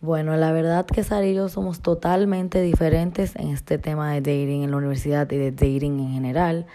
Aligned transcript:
Bueno, 0.00 0.36
la 0.36 0.52
verdad 0.52 0.86
que 0.86 1.02
Sara 1.02 1.26
y 1.26 1.34
yo 1.34 1.48
somos 1.48 1.80
totalmente 1.80 2.62
diferentes 2.62 3.34
en 3.34 3.48
este 3.48 3.78
tema 3.78 4.12
de 4.12 4.20
dating 4.20 4.62
en 4.62 4.70
la 4.70 4.76
universidad 4.76 5.28
y 5.32 5.36
de 5.36 5.50
dating 5.50 5.98
en 5.98 6.12
general. 6.12 6.66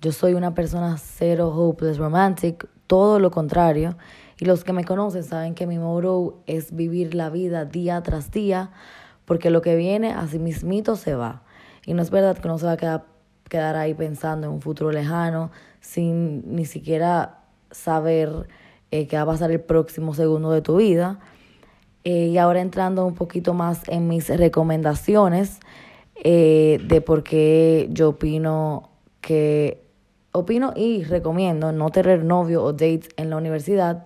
Yo 0.00 0.10
soy 0.10 0.34
una 0.34 0.54
persona 0.54 0.96
cero 0.98 1.52
hopeless 1.54 1.98
romantic, 1.98 2.66
todo 2.88 3.20
lo 3.20 3.30
contrario. 3.30 3.96
Y 4.40 4.46
los 4.46 4.64
que 4.64 4.72
me 4.72 4.84
conocen 4.84 5.22
saben 5.22 5.54
que 5.54 5.68
mi 5.68 5.78
motto 5.78 6.42
es 6.46 6.74
vivir 6.74 7.14
la 7.14 7.30
vida 7.30 7.64
día 7.64 8.02
tras 8.02 8.32
día, 8.32 8.72
porque 9.24 9.50
lo 9.50 9.62
que 9.62 9.76
viene 9.76 10.12
así 10.12 10.40
mismito 10.40 10.96
se 10.96 11.14
va. 11.14 11.44
Y 11.86 11.94
no 11.94 12.02
es 12.02 12.10
verdad 12.10 12.36
que 12.38 12.48
no 12.48 12.58
se 12.58 12.66
va 12.66 12.72
a 12.72 12.76
quedar, 12.76 13.04
quedar 13.48 13.76
ahí 13.76 13.94
pensando 13.94 14.48
en 14.48 14.52
un 14.52 14.60
futuro 14.60 14.90
lejano, 14.90 15.52
sin 15.78 16.56
ni 16.56 16.64
siquiera 16.64 17.38
saber 17.70 18.48
eh, 18.90 19.06
qué 19.06 19.14
va 19.14 19.22
a 19.22 19.26
pasar 19.26 19.52
el 19.52 19.60
próximo 19.60 20.12
segundo 20.12 20.50
de 20.50 20.60
tu 20.60 20.74
vida. 20.78 21.20
Eh, 22.04 22.26
y 22.26 22.38
ahora 22.38 22.60
entrando 22.60 23.06
un 23.06 23.14
poquito 23.14 23.54
más 23.54 23.80
en 23.88 24.08
mis 24.08 24.28
recomendaciones 24.28 25.58
eh, 26.16 26.78
de 26.84 27.00
por 27.00 27.22
qué 27.22 27.88
yo 27.90 28.10
opino 28.10 28.90
que 29.22 29.82
opino 30.32 30.72
y 30.76 31.02
recomiendo 31.04 31.72
no 31.72 31.90
tener 31.90 32.24
novio 32.24 32.62
o 32.62 32.72
dates 32.72 33.08
en 33.16 33.30
la 33.30 33.36
universidad. 33.36 34.04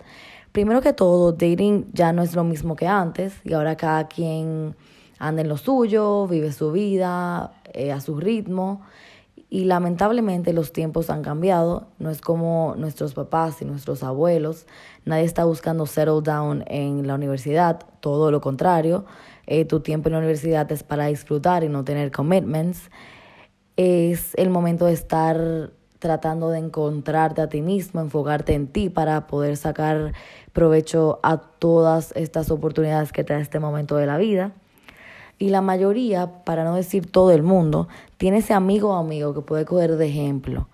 Primero 0.53 0.81
que 0.81 0.93
todo, 0.93 1.33
dating 1.33 1.87
ya 1.91 2.13
no 2.13 2.23
es 2.23 2.35
lo 2.35 2.43
mismo 2.43 2.75
que 2.75 2.87
antes 2.87 3.33
y 3.43 3.53
ahora 3.53 3.75
cada 3.75 4.07
quien 4.07 4.75
anda 5.17 5.41
en 5.41 5.49
lo 5.49 5.57
suyo, 5.57 6.25
vive 6.27 6.53
su 6.53 6.71
vida 6.71 7.51
eh, 7.73 7.91
a 7.91 7.99
su 7.99 8.17
ritmo 8.17 8.81
y 9.49 9.65
lamentablemente 9.65 10.53
los 10.53 10.71
tiempos 10.71 11.09
han 11.09 11.23
cambiado, 11.23 11.87
no 11.97 12.11
es 12.11 12.21
como 12.21 12.75
nuestros 12.77 13.15
papás 13.15 13.61
y 13.61 13.65
nuestros 13.65 14.03
abuelos, 14.03 14.67
nadie 15.05 15.23
está 15.23 15.43
buscando 15.43 15.87
settle 15.87 16.21
down 16.21 16.63
en 16.67 17.07
la 17.07 17.15
universidad, 17.15 17.79
todo 17.99 18.29
lo 18.29 18.41
contrario, 18.41 19.05
eh, 19.47 19.65
tu 19.65 19.79
tiempo 19.79 20.09
en 20.09 20.13
la 20.13 20.19
universidad 20.19 20.71
es 20.71 20.83
para 20.83 21.07
disfrutar 21.07 21.63
y 21.63 21.69
no 21.69 21.83
tener 21.83 22.11
commitments, 22.11 22.91
es 23.75 24.35
el 24.35 24.51
momento 24.51 24.85
de 24.85 24.93
estar 24.93 25.71
tratando 25.97 26.49
de 26.49 26.59
encontrarte 26.59 27.41
a 27.41 27.49
ti 27.49 27.61
mismo, 27.61 28.01
enfocarte 28.01 28.53
en 28.53 28.67
ti 28.67 28.89
para 28.89 29.27
poder 29.27 29.57
sacar 29.57 30.13
provecho 30.53 31.19
a 31.23 31.37
todas 31.37 32.13
estas 32.15 32.51
oportunidades 32.51 33.11
que 33.11 33.23
te 33.23 33.33
da 33.33 33.39
este 33.39 33.59
momento 33.59 33.95
de 33.97 34.05
la 34.05 34.17
vida. 34.17 34.53
Y 35.39 35.49
la 35.49 35.61
mayoría, 35.61 36.43
para 36.43 36.65
no 36.65 36.75
decir 36.75 37.09
todo 37.09 37.31
el 37.31 37.43
mundo, 37.43 37.87
tiene 38.17 38.39
ese 38.39 38.53
amigo 38.53 38.89
o 38.89 38.97
amigo 38.97 39.33
que 39.33 39.39
puede 39.39 39.63
coger 39.63 39.95
de 39.95 40.07
ejemplo, 40.07 40.67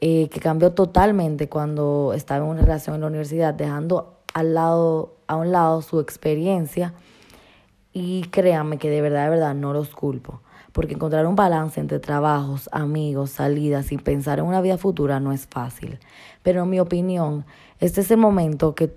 eh, 0.00 0.28
que 0.28 0.40
cambió 0.40 0.72
totalmente 0.72 1.48
cuando 1.48 2.12
estaba 2.12 2.44
en 2.44 2.50
una 2.50 2.62
relación 2.62 2.96
en 2.96 3.02
la 3.02 3.06
universidad, 3.06 3.54
dejando 3.54 4.18
al 4.34 4.54
lado, 4.54 5.14
a 5.28 5.36
un 5.36 5.52
lado 5.52 5.82
su 5.82 6.00
experiencia. 6.00 6.94
Y 7.92 8.22
créanme 8.24 8.78
que 8.78 8.90
de 8.90 9.00
verdad, 9.00 9.24
de 9.24 9.30
verdad, 9.30 9.54
no 9.54 9.72
los 9.72 9.90
culpo. 9.90 10.40
Porque 10.72 10.94
encontrar 10.94 11.24
un 11.26 11.36
balance 11.36 11.78
entre 11.78 12.00
trabajos, 12.00 12.68
amigos, 12.72 13.30
salidas 13.30 13.92
y 13.92 13.98
pensar 13.98 14.40
en 14.40 14.46
una 14.46 14.60
vida 14.60 14.78
futura 14.78 15.20
no 15.20 15.32
es 15.32 15.46
fácil. 15.46 16.00
Pero 16.42 16.64
en 16.64 16.70
mi 16.70 16.80
opinión, 16.80 17.44
este 17.78 18.00
es 18.00 18.10
el 18.10 18.16
momento 18.16 18.74
que 18.74 18.92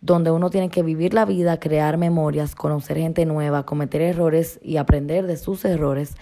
donde 0.00 0.30
uno 0.30 0.50
tiene 0.50 0.70
que 0.70 0.82
vivir 0.82 1.14
la 1.14 1.24
vida, 1.24 1.60
crear 1.60 1.98
memorias, 1.98 2.54
conocer 2.54 2.96
gente 2.96 3.26
nueva, 3.26 3.66
cometer 3.66 4.00
errores 4.00 4.58
y 4.62 4.78
aprender 4.78 5.26
de 5.26 5.36
sus 5.36 5.64
errores 5.64 6.14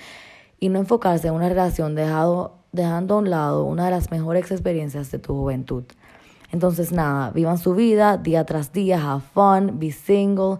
y 0.58 0.68
no 0.68 0.78
enfocarse 0.78 1.28
en 1.28 1.34
una 1.34 1.48
relación 1.48 1.94
dejando 1.94 3.14
a 3.14 3.18
un 3.18 3.30
lado 3.30 3.64
una 3.64 3.84
de 3.84 3.90
las 3.92 4.10
mejores 4.10 4.50
experiencias 4.50 5.10
de 5.10 5.18
tu 5.18 5.34
juventud. 5.34 5.84
Entonces 6.50 6.92
nada, 6.92 7.30
vivan 7.30 7.58
su 7.58 7.74
vida 7.74 8.16
día 8.16 8.44
tras 8.44 8.72
día, 8.72 9.00
have 9.12 9.22
fun, 9.34 9.78
be 9.78 9.92
single 9.92 10.58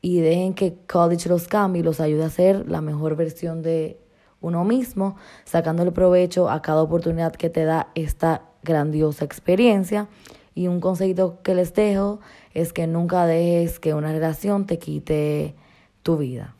y 0.00 0.20
dejen 0.20 0.54
que 0.54 0.76
college 0.86 1.28
los 1.28 1.48
cambie 1.48 1.80
y 1.80 1.82
los 1.82 2.00
ayude 2.00 2.24
a 2.24 2.30
ser 2.30 2.68
la 2.68 2.80
mejor 2.80 3.16
versión 3.16 3.62
de 3.62 3.98
uno 4.40 4.64
mismo, 4.64 5.16
sacándole 5.44 5.90
provecho 5.90 6.50
a 6.50 6.62
cada 6.62 6.82
oportunidad 6.82 7.32
que 7.32 7.50
te 7.50 7.64
da 7.64 7.88
esta 7.94 8.42
grandiosa 8.62 9.24
experiencia. 9.24 10.08
Y 10.54 10.68
un 10.68 10.80
consejito 10.80 11.40
que 11.42 11.54
les 11.54 11.74
dejo 11.74 12.20
es 12.52 12.72
que 12.72 12.86
nunca 12.86 13.26
dejes 13.26 13.80
que 13.80 13.94
una 13.94 14.12
relación 14.12 14.66
te 14.66 14.78
quite 14.78 15.54
tu 16.02 16.16
vida. 16.16 16.54